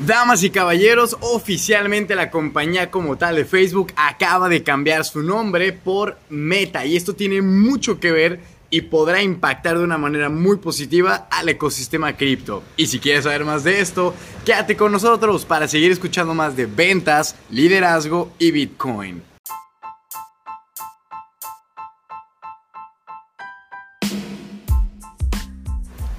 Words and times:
Damas 0.00 0.42
y 0.42 0.50
caballeros, 0.50 1.16
oficialmente 1.20 2.16
la 2.16 2.28
compañía 2.28 2.90
como 2.90 3.16
tal 3.16 3.36
de 3.36 3.44
Facebook 3.44 3.92
acaba 3.94 4.48
de 4.48 4.64
cambiar 4.64 5.04
su 5.04 5.22
nombre 5.22 5.72
por 5.72 6.18
Meta 6.28 6.84
y 6.84 6.96
esto 6.96 7.14
tiene 7.14 7.42
mucho 7.42 8.00
que 8.00 8.10
ver 8.10 8.40
y 8.70 8.80
podrá 8.80 9.22
impactar 9.22 9.78
de 9.78 9.84
una 9.84 9.96
manera 9.96 10.28
muy 10.28 10.56
positiva 10.56 11.28
al 11.30 11.48
ecosistema 11.48 12.16
cripto. 12.16 12.64
Y 12.76 12.88
si 12.88 12.98
quieres 12.98 13.22
saber 13.22 13.44
más 13.44 13.62
de 13.62 13.80
esto, 13.80 14.12
quédate 14.44 14.76
con 14.76 14.90
nosotros 14.90 15.44
para 15.44 15.68
seguir 15.68 15.92
escuchando 15.92 16.34
más 16.34 16.56
de 16.56 16.66
ventas, 16.66 17.36
liderazgo 17.50 18.32
y 18.40 18.50
Bitcoin. 18.50 19.33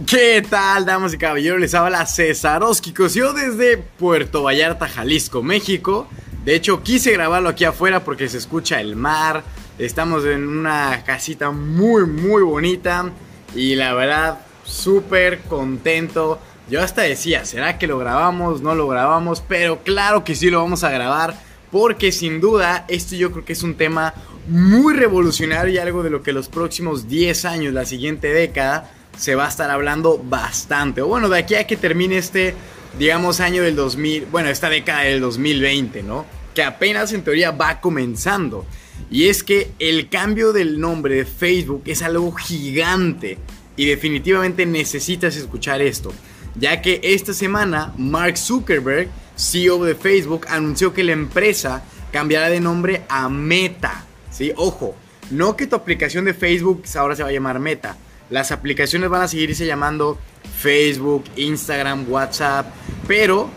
¿Qué 0.04 0.46
tal, 0.50 0.86
damas 0.86 1.14
y 1.14 1.18
caballeros? 1.18 1.57
Les 1.57 1.73
habla 1.73 2.05
César 2.05 2.61
Yo 3.14 3.32
desde 3.32 3.78
Puerto 3.78 4.43
Vallarta, 4.43 4.89
Jalisco, 4.89 5.42
México. 5.42 6.06
De 6.43 6.54
hecho, 6.54 6.83
quise 6.83 7.14
grabarlo 7.14 7.47
aquí 7.47 7.64
afuera 7.64 8.04
porque 8.04 8.28
se 8.28 8.37
escucha 8.37 8.82
el 8.82 8.97
mar. 8.97 9.46
Estamos 9.79 10.25
en 10.25 10.50
una 10.50 11.01
casita 11.06 11.51
muy, 11.51 12.06
muy 12.06 12.43
bonita. 12.43 13.10
Y 13.56 13.75
la 13.75 13.93
verdad, 13.93 14.39
súper 14.65 15.39
contento. 15.43 16.42
Yo 16.70 16.84
hasta 16.84 17.04
decía, 17.04 17.46
¿será 17.46 17.78
que 17.78 17.87
lo 17.87 17.98
grabamos? 17.98 18.62
No 18.62 18.75
lo 18.75 18.89
grabamos. 18.89 19.42
Pero 19.48 19.82
claro 19.82 20.25
que 20.25 20.36
sí 20.36 20.50
lo 20.50 20.62
vamos 20.62 20.84
a 20.84 20.92
grabar. 20.92 21.39
Porque 21.71 22.12
sin 22.12 22.42
duda, 22.42 22.84
esto 22.89 23.15
yo 23.15 23.32
creo 23.32 23.46
que 23.46 23.54
es 23.54 23.64
un 23.64 23.75
tema 23.75 24.14
muy 24.50 24.93
revolucionario 24.93 25.73
y 25.73 25.78
algo 25.78 26.04
de 26.04 26.09
lo 26.09 26.21
que 26.21 26.34
los 26.34 26.50
próximos 26.50 27.07
10 27.07 27.46
años, 27.46 27.73
la 27.73 27.86
siguiente 27.86 28.28
década, 28.28 28.92
se 29.18 29.36
va 29.36 29.46
a 29.46 29.50
estar 29.50 29.69
hablando 29.69 30.21
bastante. 30.24 31.01
O 31.01 31.07
bueno, 31.07 31.29
de 31.29 31.39
aquí 31.39 31.56
a 31.56 31.68
que 31.68 31.78
termine 31.78 32.17
este, 32.17 32.53
digamos, 32.97 33.39
año 33.39 33.64
del 33.64 33.75
2000, 33.75 34.25
bueno, 34.25 34.50
esta 34.50 34.69
década 34.69 35.02
del 35.02 35.22
2020, 35.22 36.03
¿no? 36.03 36.25
Que 36.53 36.64
apenas 36.64 37.14
en 37.14 37.23
teoría 37.23 37.52
va 37.52 37.80
comenzando. 37.81 38.66
Y 39.12 39.28
es 39.28 39.44
que 39.44 39.72
el 39.80 40.09
cambio 40.09 40.53
del 40.53 40.80
nombre 40.80 41.16
de 41.16 41.25
Facebook 41.25 41.84
es 41.86 42.02
algo 42.02 42.31
gigante. 42.34 43.38
Y 43.78 43.86
definitivamente 43.86 44.66
necesitas 44.66 45.36
escuchar 45.36 45.81
esto. 45.81 46.14
Ya 46.58 46.81
que 46.81 47.02
esta 47.03 47.34
semana 47.34 47.94
Mark 47.97 48.38
Zuckerberg, 48.38 49.09
CEO 49.36 49.84
de 49.84 49.95
Facebook, 49.95 50.47
anunció 50.50 50.94
que 50.94 51.03
la 51.03 51.12
empresa 51.12 51.84
cambiará 52.12 52.50
de 52.50 52.62
nombre 52.62 53.03
a 53.09 53.28
Meta. 53.28 54.06
¿Sí? 54.31 54.53
Ojo, 54.56 54.95
no 55.30 55.58
que 55.58 55.68
tu 55.68 55.75
aplicación 55.75 56.23
de 56.23 56.34
Facebook 56.34 56.84
ahora 56.95 57.18
se 57.18 57.23
va 57.23 57.30
a 57.30 57.34
llamar 57.34 57.59
Meta 57.59 57.97
las 58.30 58.52
aplicaciones 58.52 59.09
van 59.09 59.23
a 59.23 59.28
seguirse 59.28 59.66
llamando 59.66 60.18
Facebook, 60.58 61.26
Instagram, 61.36 62.06
WhatsApp, 62.09 62.68
pero 63.08 63.50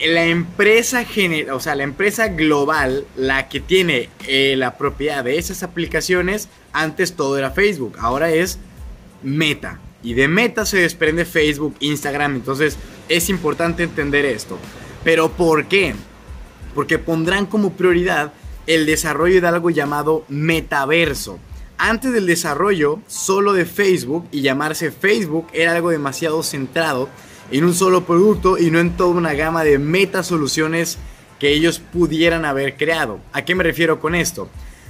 la 0.00 0.24
empresa 0.26 1.04
general, 1.04 1.54
o 1.54 1.60
sea, 1.60 1.74
la 1.74 1.82
empresa 1.82 2.28
global, 2.28 3.04
la 3.16 3.48
que 3.48 3.60
tiene 3.60 4.08
eh, 4.26 4.54
la 4.56 4.78
propiedad 4.78 5.24
de 5.24 5.38
esas 5.38 5.62
aplicaciones, 5.62 6.48
antes 6.72 7.14
todo 7.14 7.36
era 7.38 7.50
Facebook, 7.50 7.96
ahora 8.00 8.30
es 8.30 8.58
Meta. 9.22 9.80
Y 10.02 10.14
de 10.14 10.28
Meta 10.28 10.64
se 10.64 10.78
desprende 10.78 11.24
Facebook, 11.24 11.74
Instagram, 11.80 12.36
entonces 12.36 12.76
es 13.08 13.28
importante 13.28 13.82
entender 13.82 14.24
esto. 14.24 14.58
Pero 15.02 15.30
¿por 15.30 15.66
qué? 15.66 15.94
Porque 16.74 16.98
pondrán 16.98 17.46
como 17.46 17.72
prioridad 17.72 18.32
el 18.68 18.86
desarrollo 18.86 19.40
de 19.40 19.48
algo 19.48 19.70
llamado 19.70 20.24
metaverso. 20.28 21.40
Antes 21.80 22.12
del 22.12 22.26
desarrollo 22.26 23.00
solo 23.06 23.52
de 23.52 23.64
Facebook 23.64 24.26
y 24.32 24.40
llamarse 24.40 24.90
Facebook 24.90 25.46
era 25.52 25.76
algo 25.76 25.90
demasiado 25.90 26.42
centrado 26.42 27.08
en 27.52 27.64
un 27.64 27.72
solo 27.72 28.04
producto 28.04 28.58
y 28.58 28.72
no 28.72 28.80
en 28.80 28.96
toda 28.96 29.10
una 29.10 29.34
gama 29.34 29.62
de 29.62 29.78
meta 29.78 30.24
soluciones 30.24 30.98
que 31.38 31.52
ellos 31.52 31.78
pudieran 31.78 32.44
haber 32.44 32.76
creado. 32.76 33.20
¿A 33.32 33.44
qué 33.44 33.54
me 33.54 33.62
refiero 33.62 34.00
con 34.00 34.16
esto? 34.16 34.48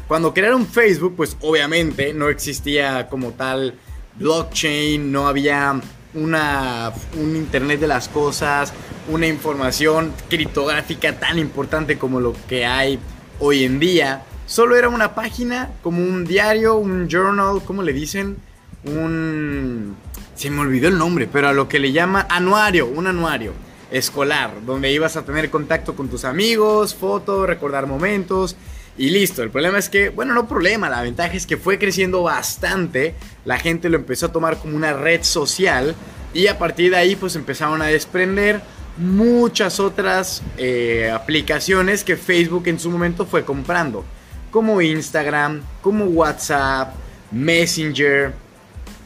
Cuando 0.09 0.33
crearon 0.33 0.67
Facebook, 0.67 1.13
pues 1.15 1.37
obviamente 1.43 2.15
no 2.15 2.31
existía 2.31 3.07
como 3.11 3.33
tal 3.33 3.75
blockchain, 4.19 5.13
no 5.13 5.29
había 5.29 5.79
una, 6.15 6.91
un 7.21 7.37
Internet 7.37 7.81
de 7.81 7.87
las 7.87 8.09
Cosas, 8.09 8.73
una 9.11 9.27
información 9.27 10.15
criptográfica 10.31 11.19
tan 11.21 11.39
importante 11.39 11.99
como 11.99 12.19
lo 12.19 12.35
que 12.49 12.65
hay 12.65 12.99
hoy 13.41 13.65
en 13.65 13.79
día 13.79 14.23
solo 14.49 14.77
era 14.77 14.89
una 14.89 15.15
página, 15.15 15.71
como 15.83 16.03
un 16.03 16.25
diario, 16.25 16.75
un 16.77 17.09
journal, 17.09 17.63
¿cómo 17.65 17.83
le 17.83 17.93
dicen? 17.93 18.37
Un... 18.85 19.95
Se 20.35 20.51
me 20.51 20.61
olvidó 20.63 20.89
el 20.89 20.99
nombre, 20.99 21.29
pero 21.31 21.49
a 21.49 21.53
lo 21.53 21.69
que 21.69 21.79
le 21.79 21.93
llama 21.93 22.27
anuario, 22.29 22.87
un 22.87 23.07
anuario 23.07 23.53
escolar, 23.91 24.53
donde 24.65 24.91
ibas 24.91 25.17
a 25.17 25.25
tener 25.25 25.51
contacto 25.51 25.95
con 25.95 26.09
tus 26.09 26.25
amigos, 26.25 26.95
fotos, 26.95 27.47
recordar 27.47 27.87
momentos 27.87 28.57
y 28.97 29.11
listo. 29.11 29.43
El 29.43 29.51
problema 29.51 29.79
es 29.79 29.89
que, 29.89 30.09
bueno, 30.09 30.35
no 30.35 30.49
problema, 30.49 30.89
la 30.89 31.03
ventaja 31.03 31.35
es 31.35 31.47
que 31.47 31.57
fue 31.57 31.79
creciendo 31.79 32.23
bastante, 32.23 33.15
la 33.45 33.59
gente 33.59 33.89
lo 33.89 33.97
empezó 33.97 34.27
a 34.27 34.33
tomar 34.33 34.59
como 34.59 34.77
una 34.77 34.93
red 34.93 35.23
social 35.23 35.95
y 36.33 36.47
a 36.47 36.59
partir 36.59 36.91
de 36.93 36.97
ahí 36.97 37.17
pues 37.17 37.37
empezaron 37.37 37.83
a 37.83 37.87
desprender 37.87 38.61
muchas 38.97 39.79
otras 39.79 40.43
eh, 40.57 41.11
aplicaciones 41.13 42.03
que 42.03 42.17
Facebook 42.17 42.67
en 42.67 42.79
su 42.79 42.91
momento 42.91 43.27
fue 43.27 43.45
comprando 43.45 44.05
como 44.51 44.81
Instagram, 44.81 45.63
como 45.83 46.05
WhatsApp, 46.07 46.95
Messenger 47.31 48.33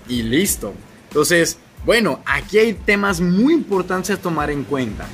y 0.08 0.22
listo. 0.22 0.72
Entonces, 1.08 1.58
bueno, 1.84 2.20
aquí 2.24 2.58
hay 2.58 2.74
temas 2.74 3.20
muy 3.20 3.54
importantes 3.54 4.10
a 4.10 4.20
tomar 4.20 4.50
en 4.50 4.64
cuenta. 4.64 5.06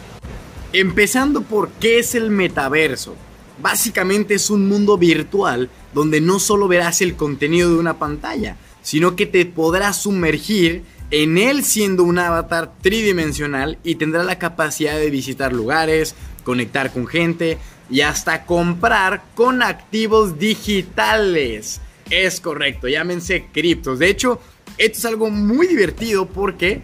Empezando 0.72 1.42
por 1.42 1.70
qué 1.70 1.98
es 1.98 2.14
el 2.14 2.30
metaverso. 2.30 3.16
Básicamente 3.60 4.34
es 4.34 4.50
un 4.50 4.68
mundo 4.68 4.98
virtual 4.98 5.70
donde 5.92 6.20
no 6.20 6.38
solo 6.38 6.68
verás 6.68 7.00
el 7.00 7.16
contenido 7.16 7.70
de 7.70 7.78
una 7.78 7.98
pantalla, 7.98 8.56
sino 8.82 9.16
que 9.16 9.26
te 9.26 9.44
podrás 9.46 10.02
sumergir 10.02 10.84
en 11.10 11.38
él 11.38 11.64
siendo 11.64 12.04
un 12.04 12.18
avatar 12.18 12.72
tridimensional 12.82 13.78
y 13.82 13.94
tendrá 13.94 14.22
la 14.22 14.38
capacidad 14.38 14.98
de 14.98 15.10
visitar 15.10 15.52
lugares, 15.52 16.14
conectar 16.44 16.92
con 16.92 17.06
gente 17.06 17.58
y 17.90 18.02
hasta 18.02 18.44
comprar 18.44 19.22
con 19.34 19.62
activos 19.62 20.38
digitales. 20.38 21.80
Es 22.10 22.40
correcto, 22.40 22.88
llámense 22.88 23.46
criptos. 23.52 23.98
De 23.98 24.08
hecho, 24.08 24.40
esto 24.78 24.98
es 24.98 25.04
algo 25.04 25.30
muy 25.30 25.66
divertido 25.66 26.26
porque 26.26 26.82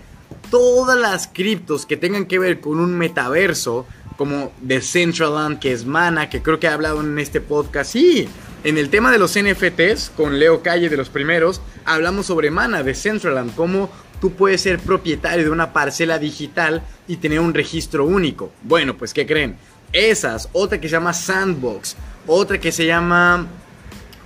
todas 0.50 0.98
las 0.98 1.28
criptos 1.28 1.86
que 1.86 1.96
tengan 1.96 2.26
que 2.26 2.38
ver 2.38 2.60
con 2.60 2.78
un 2.78 2.96
metaverso, 2.96 3.86
como 4.16 4.52
Decentraland, 4.60 5.58
que 5.58 5.72
es 5.72 5.84
Mana, 5.84 6.30
que 6.30 6.42
creo 6.42 6.60
que 6.60 6.66
he 6.66 6.70
hablado 6.70 7.00
en 7.00 7.18
este 7.18 7.40
podcast, 7.40 7.92
sí, 7.92 8.28
en 8.62 8.78
el 8.78 8.88
tema 8.88 9.10
de 9.10 9.18
los 9.18 9.38
NFTs, 9.38 10.10
con 10.16 10.38
Leo 10.38 10.62
Calle 10.62 10.88
de 10.88 10.96
los 10.96 11.08
primeros, 11.08 11.60
hablamos 11.84 12.26
sobre 12.26 12.50
Mana, 12.50 12.82
Decentraland, 12.82 13.54
cómo 13.54 13.90
tú 14.20 14.32
puedes 14.32 14.62
ser 14.62 14.78
propietario 14.78 15.44
de 15.44 15.50
una 15.50 15.72
parcela 15.72 16.18
digital 16.18 16.82
y 17.06 17.16
tener 17.16 17.40
un 17.40 17.52
registro 17.52 18.06
único. 18.06 18.52
Bueno, 18.62 18.96
pues 18.96 19.12
¿qué 19.12 19.26
creen? 19.26 19.56
Esas, 19.94 20.48
otra 20.52 20.80
que 20.80 20.88
se 20.88 20.92
llama 20.92 21.12
Sandbox, 21.12 21.96
otra 22.26 22.58
que 22.58 22.72
se 22.72 22.84
llama 22.84 23.46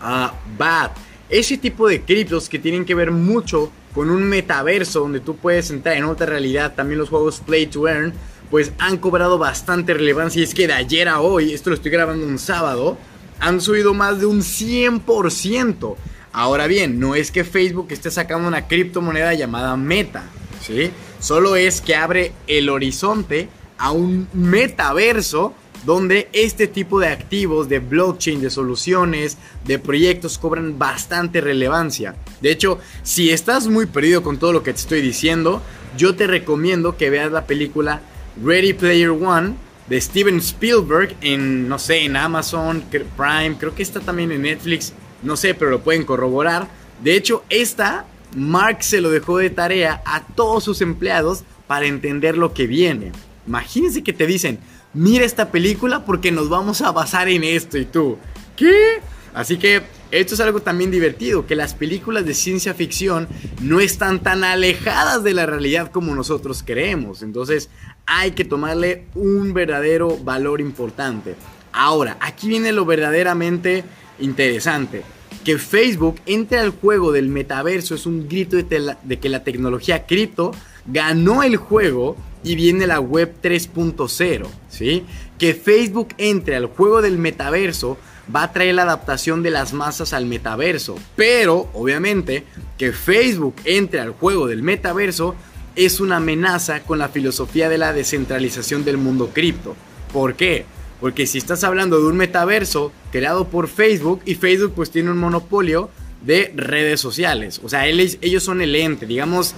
uh, 0.00 0.56
BAT. 0.56 0.96
Ese 1.28 1.58
tipo 1.58 1.86
de 1.86 2.00
criptos 2.00 2.48
que 2.48 2.58
tienen 2.58 2.86
que 2.86 2.94
ver 2.94 3.10
mucho 3.10 3.70
con 3.94 4.08
un 4.08 4.22
metaverso 4.24 5.00
donde 5.00 5.20
tú 5.20 5.36
puedes 5.36 5.70
entrar 5.70 5.98
en 5.98 6.04
otra 6.04 6.24
realidad, 6.24 6.74
también 6.74 6.98
los 6.98 7.10
juegos 7.10 7.42
Play 7.44 7.66
to 7.66 7.86
Earn, 7.86 8.14
pues 8.50 8.72
han 8.78 8.96
cobrado 8.96 9.36
bastante 9.36 9.92
relevancia. 9.92 10.40
Y 10.40 10.44
es 10.44 10.54
que 10.54 10.66
de 10.66 10.72
ayer 10.72 11.06
a 11.06 11.20
hoy, 11.20 11.52
esto 11.52 11.68
lo 11.68 11.76
estoy 11.76 11.90
grabando 11.90 12.24
un 12.24 12.38
sábado, 12.38 12.96
han 13.38 13.60
subido 13.60 13.92
más 13.92 14.20
de 14.20 14.26
un 14.26 14.40
100%. 14.40 15.96
Ahora 16.32 16.66
bien, 16.66 16.98
no 16.98 17.14
es 17.14 17.30
que 17.30 17.44
Facebook 17.44 17.88
esté 17.90 18.10
sacando 18.10 18.48
una 18.48 18.68
criptomoneda 18.68 19.34
llamada 19.34 19.76
Meta, 19.76 20.24
¿sí? 20.66 20.90
Solo 21.20 21.56
es 21.56 21.82
que 21.82 21.94
abre 21.94 22.32
el 22.46 22.70
horizonte 22.70 23.48
a 23.78 23.92
un 23.92 24.28
metaverso 24.32 25.54
donde 25.84 26.28
este 26.32 26.66
tipo 26.66 27.00
de 27.00 27.08
activos, 27.08 27.68
de 27.68 27.78
blockchain, 27.78 28.40
de 28.40 28.50
soluciones, 28.50 29.38
de 29.64 29.78
proyectos 29.78 30.38
cobran 30.38 30.78
bastante 30.78 31.40
relevancia. 31.40 32.16
De 32.40 32.50
hecho, 32.50 32.78
si 33.02 33.30
estás 33.30 33.68
muy 33.68 33.86
perdido 33.86 34.22
con 34.22 34.38
todo 34.38 34.52
lo 34.52 34.62
que 34.62 34.72
te 34.72 34.80
estoy 34.80 35.00
diciendo, 35.00 35.62
yo 35.96 36.14
te 36.14 36.26
recomiendo 36.26 36.96
que 36.96 37.10
veas 37.10 37.32
la 37.32 37.46
película 37.46 38.02
Ready 38.42 38.72
Player 38.74 39.10
One 39.10 39.54
de 39.88 40.00
Steven 40.00 40.38
Spielberg 40.38 41.16
en, 41.22 41.68
no 41.68 41.78
sé, 41.78 42.04
en 42.04 42.16
Amazon 42.16 42.84
Prime, 42.90 43.56
creo 43.58 43.74
que 43.74 43.82
está 43.82 44.00
también 44.00 44.32
en 44.32 44.42
Netflix, 44.42 44.92
no 45.22 45.36
sé, 45.36 45.54
pero 45.54 45.70
lo 45.70 45.80
pueden 45.80 46.04
corroborar. 46.04 46.68
De 47.02 47.16
hecho, 47.16 47.44
esta, 47.48 48.04
Mark 48.36 48.82
se 48.82 49.00
lo 49.00 49.10
dejó 49.10 49.38
de 49.38 49.50
tarea 49.50 50.02
a 50.04 50.26
todos 50.26 50.64
sus 50.64 50.82
empleados 50.82 51.44
para 51.66 51.86
entender 51.86 52.36
lo 52.36 52.52
que 52.52 52.66
viene. 52.66 53.12
Imagínense 53.48 54.04
que 54.04 54.12
te 54.12 54.26
dicen, 54.26 54.58
mira 54.92 55.24
esta 55.24 55.50
película 55.50 56.04
porque 56.04 56.30
nos 56.30 56.50
vamos 56.50 56.82
a 56.82 56.92
basar 56.92 57.30
en 57.30 57.44
esto 57.44 57.78
y 57.78 57.86
tú, 57.86 58.18
¿qué? 58.56 59.00
Así 59.32 59.56
que 59.56 59.80
esto 60.10 60.34
es 60.34 60.40
algo 60.40 60.60
también 60.60 60.90
divertido, 60.90 61.46
que 61.46 61.56
las 61.56 61.72
películas 61.72 62.26
de 62.26 62.34
ciencia 62.34 62.74
ficción 62.74 63.26
no 63.62 63.80
están 63.80 64.20
tan 64.22 64.44
alejadas 64.44 65.24
de 65.24 65.32
la 65.32 65.46
realidad 65.46 65.90
como 65.90 66.14
nosotros 66.14 66.62
creemos. 66.62 67.22
Entonces 67.22 67.70
hay 68.04 68.32
que 68.32 68.44
tomarle 68.44 69.06
un 69.14 69.54
verdadero 69.54 70.18
valor 70.18 70.60
importante. 70.60 71.34
Ahora, 71.72 72.18
aquí 72.20 72.48
viene 72.48 72.72
lo 72.72 72.84
verdaderamente 72.84 73.82
interesante. 74.18 75.04
Que 75.42 75.56
Facebook 75.56 76.16
entre 76.26 76.58
al 76.58 76.70
juego 76.70 77.12
del 77.12 77.28
metaverso 77.28 77.94
es 77.94 78.04
un 78.04 78.28
grito 78.28 78.58
de, 78.58 78.96
de 79.02 79.18
que 79.18 79.28
la 79.30 79.42
tecnología 79.42 80.04
cripto 80.04 80.52
ganó 80.84 81.42
el 81.42 81.56
juego 81.56 82.14
y 82.42 82.54
viene 82.54 82.86
la 82.86 83.00
web 83.00 83.34
3.0, 83.42 84.46
¿sí? 84.68 85.04
Que 85.38 85.54
Facebook 85.54 86.08
entre 86.18 86.56
al 86.56 86.66
juego 86.66 87.02
del 87.02 87.18
metaverso 87.18 87.98
va 88.34 88.42
a 88.42 88.52
traer 88.52 88.74
la 88.74 88.82
adaptación 88.82 89.42
de 89.42 89.50
las 89.50 89.72
masas 89.72 90.12
al 90.12 90.26
metaverso. 90.26 90.96
Pero, 91.16 91.68
obviamente, 91.72 92.44
que 92.76 92.92
Facebook 92.92 93.56
entre 93.64 94.00
al 94.00 94.12
juego 94.12 94.46
del 94.46 94.62
metaverso 94.62 95.34
es 95.76 96.00
una 96.00 96.16
amenaza 96.16 96.80
con 96.82 96.98
la 96.98 97.08
filosofía 97.08 97.68
de 97.68 97.78
la 97.78 97.92
descentralización 97.92 98.84
del 98.84 98.98
mundo 98.98 99.30
cripto. 99.32 99.76
¿Por 100.12 100.34
qué? 100.34 100.66
Porque 101.00 101.26
si 101.26 101.38
estás 101.38 101.62
hablando 101.62 102.00
de 102.00 102.06
un 102.06 102.16
metaverso 102.16 102.92
creado 103.12 103.48
por 103.48 103.68
Facebook 103.68 104.20
y 104.24 104.34
Facebook 104.34 104.72
pues 104.74 104.90
tiene 104.90 105.10
un 105.10 105.18
monopolio 105.18 105.90
de 106.22 106.52
redes 106.56 107.00
sociales. 107.00 107.60
O 107.62 107.68
sea, 107.68 107.86
ellos 107.86 108.42
son 108.42 108.60
el 108.60 108.74
ente, 108.74 109.06
digamos, 109.06 109.54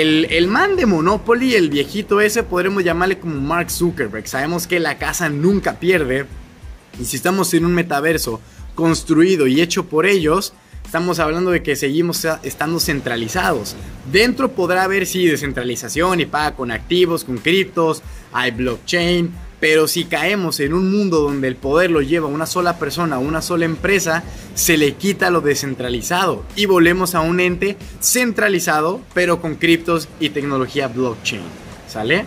el, 0.00 0.26
el, 0.30 0.46
man 0.46 0.76
de 0.76 0.84
Monopoly, 0.84 1.54
el 1.54 1.70
viejito 1.70 2.20
ese, 2.20 2.42
podremos 2.42 2.84
llamarle 2.84 3.18
como 3.18 3.40
Mark 3.40 3.70
Zuckerberg. 3.70 4.28
Sabemos 4.28 4.66
que 4.66 4.78
la 4.78 4.98
casa 4.98 5.30
nunca 5.30 5.80
pierde, 5.80 6.26
y 7.00 7.04
si 7.06 7.16
estamos 7.16 7.54
en 7.54 7.64
un 7.64 7.72
metaverso 7.72 8.40
construido 8.74 9.46
y 9.46 9.62
hecho 9.62 9.86
por 9.86 10.04
ellos, 10.04 10.52
estamos 10.84 11.18
hablando 11.18 11.50
de 11.50 11.62
que 11.62 11.76
seguimos 11.76 12.26
estando 12.42 12.78
centralizados. 12.78 13.74
Dentro 14.12 14.52
podrá 14.52 14.82
haber, 14.82 15.06
sí, 15.06 15.26
descentralización 15.26 16.20
y 16.20 16.26
paga 16.26 16.54
con 16.54 16.70
activos, 16.72 17.24
con 17.24 17.38
criptos, 17.38 18.02
hay 18.32 18.50
blockchain, 18.50 19.32
pero 19.60 19.88
si 19.88 20.04
caemos 20.04 20.60
en 20.60 20.74
un 20.74 20.90
mundo 20.90 21.20
donde 21.20 21.48
el 21.48 21.56
poder 21.56 21.90
lo 21.90 22.02
lleva 22.02 22.28
una 22.28 22.46
sola 22.46 22.78
persona, 22.78 23.18
una 23.18 23.40
sola 23.40 23.64
empresa, 23.64 24.22
se 24.54 24.76
le 24.76 24.94
quita 24.94 25.30
lo 25.30 25.40
descentralizado 25.40 26.44
y 26.56 26.66
volvemos 26.66 27.14
a 27.14 27.20
un 27.20 27.40
ente 27.40 27.76
centralizado, 28.00 29.00
pero 29.14 29.40
con 29.40 29.54
criptos 29.54 30.08
y 30.20 30.30
tecnología 30.30 30.88
blockchain. 30.88 31.42
¿Sale? 31.88 32.26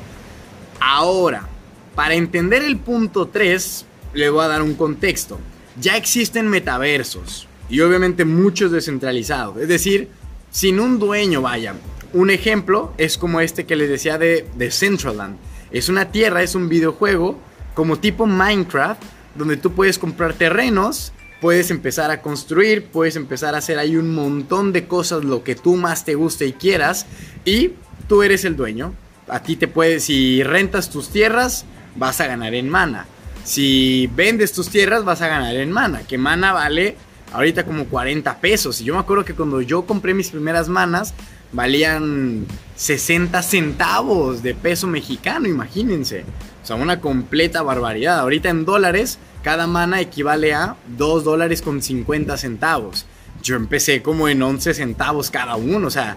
Ahora, 0.80 1.48
para 1.96 2.16
entender 2.16 2.64
el 2.64 2.78
punto 2.78 3.28
3, 3.28 3.86
le 4.14 4.30
voy 4.30 4.44
a 4.44 4.48
dar 4.48 4.62
un 4.62 4.74
contexto. 4.74 5.38
Ya 5.80 5.98
existen 5.98 6.48
metaversos 6.48 7.48
y 7.70 7.82
obviamente 7.82 8.26
muchos 8.26 8.72
descentralizados, 8.72 9.58
es 9.58 9.68
decir, 9.68 10.10
sin 10.50 10.80
un 10.80 10.98
dueño, 10.98 11.42
vaya. 11.42 11.76
Un 12.14 12.32
ejemplo 12.32 12.94
es 12.98 13.18
como 13.18 13.40
este 13.40 13.66
que 13.66 13.76
les 13.76 13.90
decía 13.90 14.18
de, 14.18 14.48
de 14.56 14.72
Centraland. 14.72 15.38
Es 15.72 15.90
una 15.90 16.12
tierra, 16.12 16.44
es 16.44 16.56
un 16.56 16.70
videojuego 16.70 17.40
como 17.74 17.98
tipo 18.00 18.26
Minecraft, 18.26 19.02
donde 19.36 19.58
tú 19.58 19.74
puedes 19.74 20.00
comprar 20.00 20.34
terrenos, 20.34 21.14
puedes 21.40 21.72
empezar 21.72 22.12
a 22.12 22.22
construir, 22.22 22.88
puedes 22.88 23.16
empezar 23.16 23.56
a 23.56 23.60
hacer 23.60 23.80
ahí 23.80 23.96
un 23.96 24.14
montón 24.14 24.74
de 24.74 24.88
cosas, 24.88 25.24
lo 25.24 25.44
que 25.44 25.56
tú 25.56 25.76
más 25.76 26.06
te 26.06 26.16
guste 26.16 26.46
y 26.46 26.54
quieras, 26.54 27.06
y 27.46 27.74
tú 28.08 28.24
eres 28.24 28.46
el 28.46 28.56
dueño. 28.56 28.94
A 29.28 29.44
ti 29.44 29.56
te 29.56 29.68
puedes, 29.68 30.06
si 30.06 30.44
rentas 30.44 30.90
tus 30.90 31.10
tierras, 31.10 31.66
vas 31.96 32.20
a 32.20 32.28
ganar 32.28 32.54
en 32.56 32.68
mana. 32.68 33.06
Si 33.44 34.10
vendes 34.16 34.54
tus 34.54 34.70
tierras 34.70 35.04
vas 35.06 35.22
a 35.22 35.28
ganar 35.28 35.56
en 35.56 35.72
mana, 35.72 36.02
que 36.08 36.18
mana 36.18 36.54
vale 36.54 36.98
ahorita 37.32 37.64
como 37.64 37.86
40 37.86 38.40
pesos. 38.40 38.82
Y 38.82 38.86
yo 38.86 38.94
me 38.94 39.00
acuerdo 39.00 39.26
que 39.26 39.34
cuando 39.34 39.62
yo 39.62 39.86
compré 39.86 40.14
mis 40.14 40.30
primeras 40.30 40.68
manas 40.70 41.14
valían 41.52 42.46
60 42.80 43.44
centavos 43.44 44.42
de 44.42 44.56
peso 44.56 44.88
mexicano, 44.88 45.50
imagínense. 45.50 46.24
O 46.64 46.66
sea, 46.66 46.78
una 46.78 47.02
completa 47.02 47.62
barbaridad. 47.62 48.20
Ahorita 48.20 48.48
en 48.48 48.64
dólares, 48.64 49.20
cada 49.44 49.68
mana 49.68 50.00
equivale 50.00 50.54
a 50.54 50.78
2 50.98 51.26
dólares 51.26 51.62
con 51.62 51.82
50 51.82 52.38
centavos. 52.38 53.06
Yo 53.44 53.58
empecé 53.58 54.02
como 54.02 54.30
en 54.30 54.42
11 54.42 54.74
centavos 54.74 55.30
cada 55.30 55.58
uno, 55.58 55.88
o 55.88 55.92
sea, 55.92 56.16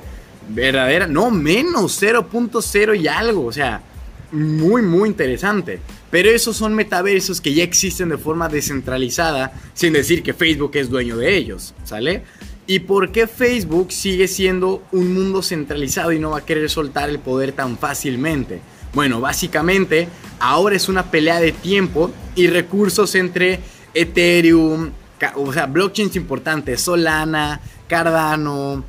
verdadera, 0.50 1.09
no 1.09 1.32
menos, 1.32 2.00
0.0 2.00 3.00
y 3.00 3.08
algo, 3.08 3.47
o 3.47 3.53
sea, 3.53 3.82
muy, 4.31 4.82
muy 4.82 5.08
interesante. 5.08 5.81
Pero 6.12 6.31
esos 6.31 6.56
son 6.56 6.75
metaversos 6.75 7.41
que 7.41 7.55
ya 7.55 7.65
existen 7.65 8.11
de 8.11 8.19
forma 8.19 8.49
descentralizada, 8.49 9.53
sin 9.75 9.94
decir 9.94 10.23
que 10.23 10.32
Facebook 10.32 10.70
es 10.75 10.88
dueño 10.88 11.17
de 11.17 11.37
ellos, 11.37 11.75
¿sale? 11.82 12.23
¿Y 12.67 12.81
por 12.81 13.11
qué 13.11 13.26
Facebook 13.26 13.91
sigue 13.93 14.29
siendo 14.29 14.82
un 14.93 15.12
mundo 15.12 15.43
centralizado 15.43 16.12
y 16.12 16.19
no 16.19 16.31
va 16.31 16.38
a 16.38 16.44
querer 16.44 16.70
soltar 16.70 17.09
el 17.11 17.19
poder 17.19 17.53
tan 17.53 17.76
fácilmente? 17.76 18.61
Bueno, 18.94 19.20
básicamente 19.20 20.09
ahora 20.38 20.76
es 20.76 20.88
una 20.88 21.11
pelea 21.11 21.41
de 21.41 21.53
tiempo 21.53 22.11
y 22.35 22.47
recursos 22.47 23.14
entre 23.14 23.61
Ethereum, 23.94 24.91
o 25.37 25.53
sea, 25.53 25.67
blockchains 25.67 26.17
importantes, 26.17 26.82
Solana, 26.82 27.61
Cardano, 27.88 28.85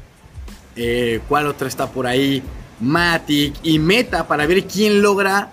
eh, 0.75 1.19
¿cuál 1.27 1.47
otra 1.47 1.67
está 1.67 1.89
por 1.89 2.05
ahí? 2.05 2.43
Matic 2.79 3.55
y 3.63 3.79
Meta 3.79 4.27
para 4.27 4.45
ver 4.45 4.65
quién 4.65 5.01
logra 5.01 5.51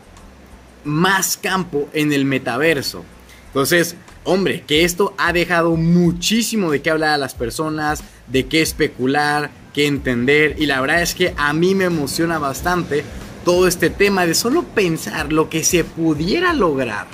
más 0.84 1.36
campo 1.36 1.88
en 1.92 2.12
el 2.12 2.24
metaverso. 2.24 3.04
Entonces, 3.48 3.96
hombre, 4.24 4.62
que 4.66 4.84
esto 4.84 5.14
ha 5.18 5.32
dejado 5.32 5.76
muchísimo 5.76 6.70
de 6.70 6.82
qué 6.82 6.90
hablar 6.90 7.10
a 7.10 7.18
las 7.18 7.34
personas, 7.34 8.02
de 8.26 8.46
qué 8.46 8.62
especular, 8.62 9.50
qué 9.74 9.86
entender. 9.86 10.56
Y 10.58 10.66
la 10.66 10.80
verdad 10.80 11.02
es 11.02 11.14
que 11.14 11.34
a 11.36 11.52
mí 11.52 11.74
me 11.74 11.84
emociona 11.84 12.38
bastante 12.38 13.04
todo 13.44 13.66
este 13.66 13.90
tema 13.90 14.26
de 14.26 14.34
solo 14.34 14.62
pensar 14.62 15.32
lo 15.32 15.48
que 15.48 15.64
se 15.64 15.84
pudiera 15.84 16.52
lograr. 16.52 17.06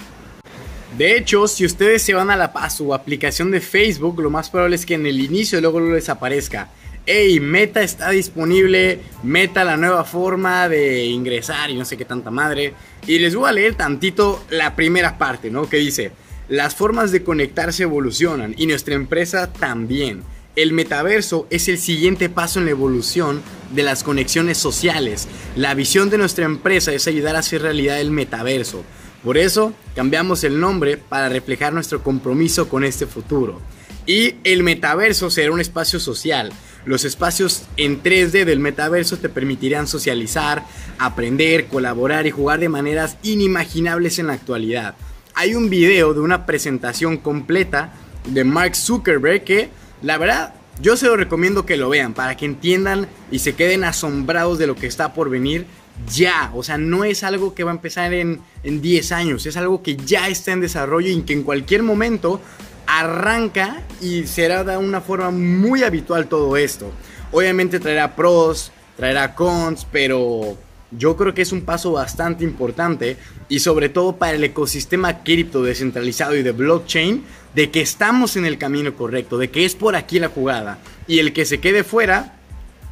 De 0.98 1.16
hecho, 1.16 1.46
si 1.46 1.66
ustedes 1.66 2.02
se 2.02 2.14
van 2.14 2.30
a 2.30 2.36
la 2.36 2.70
su 2.70 2.94
aplicación 2.94 3.50
de 3.50 3.60
Facebook, 3.60 4.20
lo 4.20 4.30
más 4.30 4.48
probable 4.48 4.76
es 4.76 4.86
que 4.86 4.94
en 4.94 5.06
el 5.06 5.20
inicio 5.20 5.60
luego 5.60 5.80
les 5.80 6.08
aparezca 6.08 6.70
hey, 7.06 7.38
Meta 7.38 7.82
está 7.82 8.10
disponible, 8.10 9.00
Meta 9.22 9.64
la 9.64 9.76
nueva 9.76 10.04
forma 10.04 10.68
de 10.68 11.04
ingresar 11.04 11.70
y 11.70 11.74
no 11.76 11.84
sé 11.84 11.96
qué 11.96 12.04
tanta 12.04 12.30
madre. 12.30 12.74
Y 13.06 13.20
les 13.20 13.34
voy 13.34 13.48
a 13.48 13.52
leer 13.52 13.76
tantito 13.76 14.44
la 14.50 14.74
primera 14.74 15.16
parte, 15.16 15.50
¿no? 15.50 15.68
Que 15.68 15.76
dice, 15.78 16.10
las 16.48 16.74
formas 16.74 17.12
de 17.12 17.22
conectarse 17.22 17.84
evolucionan 17.84 18.54
y 18.56 18.66
nuestra 18.66 18.94
empresa 18.94 19.52
también. 19.52 20.22
El 20.54 20.72
metaverso 20.72 21.46
es 21.50 21.68
el 21.68 21.78
siguiente 21.78 22.28
paso 22.28 22.60
en 22.60 22.64
la 22.64 22.70
evolución 22.70 23.42
de 23.72 23.82
las 23.82 24.02
conexiones 24.02 24.56
sociales. 24.56 25.28
La 25.54 25.74
visión 25.74 26.08
de 26.08 26.18
nuestra 26.18 26.46
empresa 26.46 26.92
es 26.92 27.06
ayudar 27.06 27.36
a 27.36 27.40
hacer 27.40 27.62
realidad 27.62 28.00
el 28.00 28.10
metaverso. 28.10 28.84
Por 29.22 29.36
eso 29.36 29.74
cambiamos 29.94 30.44
el 30.44 30.58
nombre 30.60 30.96
para 30.96 31.28
reflejar 31.28 31.74
nuestro 31.74 32.02
compromiso 32.02 32.68
con 32.68 32.84
este 32.84 33.06
futuro. 33.06 33.60
Y 34.06 34.36
el 34.44 34.62
metaverso 34.62 35.30
será 35.30 35.52
un 35.52 35.60
espacio 35.60 36.00
social 36.00 36.52
los 36.86 37.04
espacios 37.04 37.64
en 37.76 38.00
3D 38.00 38.44
del 38.44 38.60
metaverso 38.60 39.18
te 39.18 39.28
permitirán 39.28 39.88
socializar, 39.88 40.62
aprender, 40.98 41.66
colaborar 41.66 42.28
y 42.28 42.30
jugar 42.30 42.60
de 42.60 42.68
maneras 42.68 43.18
inimaginables 43.24 44.20
en 44.20 44.28
la 44.28 44.34
actualidad. 44.34 44.94
Hay 45.38 45.54
un 45.54 45.68
video 45.68 46.14
de 46.14 46.20
una 46.20 46.46
presentación 46.46 47.18
completa 47.18 47.92
de 48.24 48.42
Mark 48.42 48.74
Zuckerberg 48.74 49.44
que, 49.44 49.68
la 50.00 50.16
verdad, 50.16 50.54
yo 50.80 50.96
se 50.96 51.04
lo 51.04 51.14
recomiendo 51.14 51.66
que 51.66 51.76
lo 51.76 51.90
vean 51.90 52.14
para 52.14 52.38
que 52.38 52.46
entiendan 52.46 53.06
y 53.30 53.40
se 53.40 53.54
queden 53.54 53.84
asombrados 53.84 54.56
de 54.56 54.66
lo 54.66 54.76
que 54.76 54.86
está 54.86 55.12
por 55.12 55.28
venir 55.28 55.66
ya. 56.10 56.50
O 56.54 56.62
sea, 56.62 56.78
no 56.78 57.04
es 57.04 57.22
algo 57.22 57.54
que 57.54 57.64
va 57.64 57.70
a 57.70 57.74
empezar 57.74 58.14
en, 58.14 58.40
en 58.62 58.80
10 58.80 59.12
años, 59.12 59.44
es 59.44 59.58
algo 59.58 59.82
que 59.82 59.96
ya 59.96 60.26
está 60.28 60.52
en 60.52 60.62
desarrollo 60.62 61.10
y 61.10 61.20
que 61.20 61.34
en 61.34 61.42
cualquier 61.42 61.82
momento 61.82 62.40
arranca 62.86 63.82
y 64.00 64.26
será 64.26 64.64
de 64.64 64.78
una 64.78 65.02
forma 65.02 65.30
muy 65.30 65.82
habitual 65.82 66.28
todo 66.28 66.56
esto. 66.56 66.90
Obviamente 67.30 67.78
traerá 67.78 68.16
pros, 68.16 68.72
traerá 68.96 69.34
cons, 69.34 69.86
pero 69.92 70.56
yo 70.90 71.16
creo 71.16 71.34
que 71.34 71.42
es 71.42 71.52
un 71.52 71.62
paso 71.62 71.92
bastante 71.92 72.44
importante 72.44 73.16
y 73.48 73.58
sobre 73.60 73.88
todo 73.88 74.16
para 74.16 74.36
el 74.36 74.44
ecosistema 74.44 75.22
cripto 75.22 75.62
descentralizado 75.62 76.36
y 76.36 76.42
de 76.42 76.52
blockchain, 76.52 77.24
de 77.54 77.70
que 77.70 77.80
estamos 77.80 78.36
en 78.36 78.46
el 78.46 78.58
camino 78.58 78.94
correcto, 78.94 79.38
de 79.38 79.50
que 79.50 79.64
es 79.64 79.74
por 79.74 79.96
aquí 79.96 80.18
la 80.18 80.28
jugada. 80.28 80.78
Y 81.06 81.18
el 81.18 81.32
que 81.32 81.44
se 81.44 81.58
quede 81.58 81.84
fuera, 81.84 82.36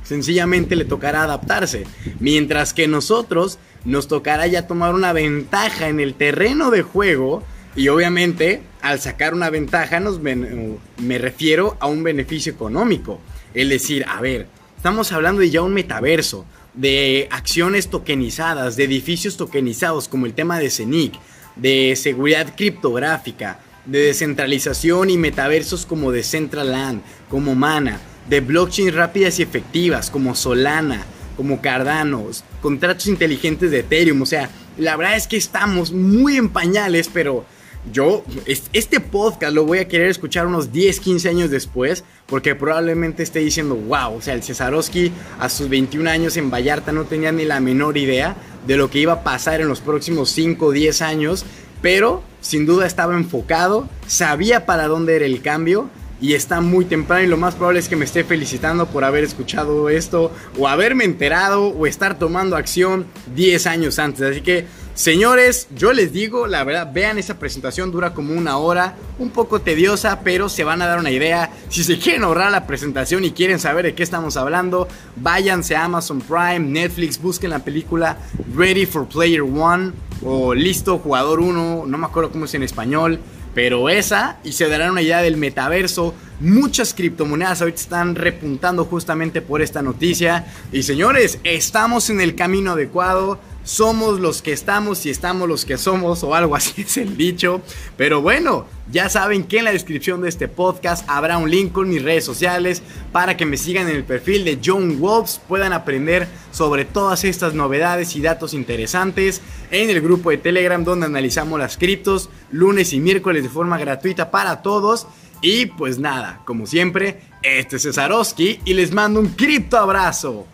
sencillamente 0.03 0.77
le 0.77 0.85
tocará 0.85 1.23
adaptarse, 1.23 1.85
mientras 2.21 2.75
que 2.75 2.89
nosotros 2.89 3.59
nos 3.85 4.09
tocará 4.09 4.47
ya 4.47 4.67
tomar 4.67 4.95
una 4.95 5.13
ventaja 5.13 5.89
en 5.89 6.01
el 6.01 6.15
terreno 6.15 6.71
de 6.71 6.83
juego 6.83 7.43
y 7.77 7.89
obviamente, 7.89 8.63
al 8.83 9.01
sacar 9.01 9.35
una 9.35 9.51
ventaja, 9.51 10.01
nos 10.01 10.21
me 10.21 11.19
refiero 11.19 11.77
a 11.81 11.87
un 11.87 12.03
beneficio 12.03 12.53
económico. 12.53 13.21
Es 13.53 13.69
decir, 13.69 14.05
a 14.09 14.21
ver, 14.21 14.47
estamos 14.77 15.13
hablando 15.13 15.41
de 15.41 15.51
ya 15.51 15.63
un 15.63 15.75
metaverso, 15.75 16.45
de 16.75 17.29
acciones 17.31 17.89
tokenizadas, 17.89 18.77
de 18.77 18.85
edificios 18.85 19.37
tokenizados, 19.37 20.09
como 20.09 20.27
el 20.27 20.35
tema 20.35 20.59
de 20.59 20.71
CENIC, 20.71 21.15
de 21.57 21.95
seguridad 21.97 22.55
criptográfica, 22.57 23.61
de 23.87 24.01
descentralización 24.01 25.11
y 25.11 25.19
metaversos 25.19 25.87
como 25.87 26.11
Decentraland, 26.11 27.03
como 27.29 27.55
Mana, 27.55 28.01
de 28.29 28.41
blockchain 28.41 28.95
rápidas 28.95 29.39
y 29.39 29.43
efectivas 29.43 30.11
como 30.11 30.35
Solana, 30.35 31.05
como 31.37 31.61
Cardano, 31.61 32.27
contratos 32.61 33.07
inteligentes 33.07 33.71
de 33.71 33.81
Ethereum. 33.81 34.23
O 34.23 34.27
sea, 34.27 34.51
la 34.79 34.97
verdad 34.97 35.17
es 35.17 35.27
que 35.27 35.37
estamos 35.37 35.93
muy 35.93 36.37
en 36.37 36.49
pañales, 36.49 37.11
pero 37.13 37.45
yo, 37.93 38.25
este 38.47 39.01
podcast 39.01 39.55
lo 39.55 39.65
voy 39.65 39.79
a 39.79 39.89
querer 39.89 40.09
escuchar 40.09 40.47
unos 40.47 40.73
10, 40.73 41.01
15 41.01 41.29
años 41.29 41.51
después, 41.51 42.05
porque 42.27 42.55
probablemente 42.55 43.23
esté 43.23 43.41
diciendo, 43.41 43.75
wow, 43.75 44.17
o 44.17 44.21
sea, 44.23 44.35
el 44.35 44.43
Cesarowski 44.43 45.13
a 45.39 45.49
sus 45.49 45.69
21 45.69 46.09
años 46.09 46.37
en 46.37 46.51
Vallarta 46.51 46.93
no 46.93 47.05
tenía 47.05 47.33
ni 47.33 47.45
la 47.45 47.61
menor 47.61 47.99
idea 47.99 48.37
de 48.67 48.77
lo 48.77 48.91
que 48.91 49.01
iba 49.01 49.13
a 49.13 49.25
pasar 49.25 49.61
en 49.61 49.69
los 49.69 49.81
próximos 49.81 50.31
5 50.31 50.67
o 50.67 50.73
10 50.73 51.03
años, 51.03 51.45
pero 51.83 52.23
sin 52.41 52.65
duda 52.65 52.87
estaba 52.87 53.15
enfocado, 53.15 53.89
sabía 54.07 54.65
para 54.65 54.87
dónde 54.87 55.17
era 55.17 55.27
el 55.27 55.43
cambio 55.43 55.91
y 56.21 56.33
está 56.33 56.63
muy 56.63 56.87
temprano 56.87 57.25
y 57.25 57.27
lo 57.27 57.37
más 57.37 57.55
probable 57.55 57.81
es 57.81 57.89
que 57.89 57.97
me 57.97 58.07
esté 58.07 58.25
felicitando 58.25 58.87
por 58.87 59.05
haber 59.05 59.25
escuchado 59.25 59.91
esto 59.91 60.33
o 60.59 60.69
haberme 60.69 61.05
enterado 61.05 61.67
o 61.67 61.87
estar 61.87 62.19
tomando 62.19 62.57
acción 62.57 63.05
10 63.35 63.67
años 63.67 63.99
antes. 63.99 64.23
Así 64.23 64.41
que 64.41 64.65
Señores, 64.95 65.67
yo 65.75 65.93
les 65.93 66.13
digo, 66.13 66.47
la 66.47 66.63
verdad, 66.63 66.93
vean 66.93 67.19
esa 67.19 67.37
presentación, 67.37 67.91
dura 67.91 68.15
como 68.15 68.33
una 68.33 68.59
hora, 68.59 68.95
un 69.19 69.31
poco 69.31 69.61
tediosa, 69.61 70.21
pero 70.21 70.49
se 70.49 70.63
van 70.63 70.83
a 70.83 70.87
dar 70.87 71.01
una 71.01 71.11
idea. 71.11 71.51
Si 71.69 71.83
se 71.83 71.99
quieren 71.99 72.23
ahorrar 72.23 72.53
la 72.53 72.69
presentación 72.69 73.25
y 73.25 73.33
quieren 73.33 73.59
saber 73.59 73.87
de 73.87 73.95
qué 73.97 74.05
estamos 74.05 74.37
hablando, 74.37 74.87
váyanse 75.17 75.75
a 75.75 75.87
Amazon 75.87 76.21
Prime, 76.21 76.61
Netflix, 76.61 77.21
busquen 77.21 77.51
la 77.51 77.59
película 77.59 78.19
Ready 78.55 78.87
for 78.87 79.09
Player 79.09 79.43
One 79.43 79.91
o 80.23 80.55
Listo 80.55 80.99
Jugador 80.99 81.41
1, 81.41 81.87
no 81.89 81.99
me 81.99 82.07
acuerdo 82.07 82.31
cómo 82.31 82.45
es 82.45 82.55
en 82.55 82.63
español. 82.63 83.19
Pero 83.53 83.89
esa, 83.89 84.39
y 84.43 84.51
se 84.51 84.69
darán 84.69 84.91
una 84.91 85.03
idea 85.03 85.23
del 85.23 85.37
metaverso. 85.37 86.13
Muchas 86.41 86.93
criptomonedas 86.93 87.61
ahorita 87.61 87.81
están 87.81 88.17
repuntando 88.17 88.85
justamente 88.85 89.43
por 89.43 89.63
esta 89.63 89.81
noticia. 89.81 90.47
Y 90.73 90.83
señores, 90.83 91.39
estamos 91.45 92.11
en 92.11 92.21
el 92.21 92.35
camino 92.35 92.73
adecuado 92.73 93.39
somos 93.65 94.21
los 94.21 94.43
que 94.43 94.53
estamos 94.53 95.05
y 95.07 95.11
estamos 95.11 95.49
los 95.49 95.65
que 95.65 95.79
somos, 95.79 96.23
o 96.23 96.35
algo 96.35 96.55
así 96.55 96.83
es 96.83 96.97
el 96.97 97.17
dicho. 97.17 97.63
Pero 97.97 98.21
bueno, 98.21 98.67
ya 98.93 99.09
saben 99.09 99.45
que 99.45 99.59
en 99.59 99.65
la 99.65 99.73
descripción 99.73 100.21
de 100.21 100.29
este 100.29 100.47
podcast 100.47 101.09
habrá 101.09 101.39
un 101.39 101.51
link 101.51 101.73
con 101.73 101.89
mis 101.89 102.03
redes 102.03 102.25
sociales 102.25 102.83
para 103.11 103.37
que 103.37 103.47
me 103.47 103.57
sigan 103.57 103.89
en 103.89 103.97
el 103.97 104.05
perfil 104.05 104.45
de 104.45 104.61
John 104.65 105.01
Wolves, 105.01 105.41
puedan 105.49 105.73
aprender 105.73 106.29
sobre 106.53 106.85
todas 106.85 107.25
estas 107.25 107.55
novedades 107.55 108.15
y 108.15 108.21
datos 108.21 108.55
interesantes 108.55 109.41
en 109.71 109.91
el 109.91 110.01
grupo 110.01 110.31
de 110.31 110.39
Telegram 110.39 110.85
donde 110.85 111.07
analizamos 111.07 111.59
las 111.59 111.77
criptos 111.77 112.31
lunes 112.53 112.93
y 112.93 113.01
miércoles 113.01 113.43
de 113.43 113.49
forma 113.49 113.79
gratuita 113.79 114.31
para 114.31 114.63
todos. 114.63 115.07
Y 115.41 115.67
pues 115.67 115.99
nada, 115.99 116.41
como 116.47 116.65
siempre, 116.67 117.21
este 117.43 117.77
es 117.77 117.83
Cesarowski 117.83 118.61
y 118.65 118.73
les 118.73 118.93
mando 118.93 119.21
un 119.21 119.29
cripto 119.29 119.77
abrazo. 119.77 120.47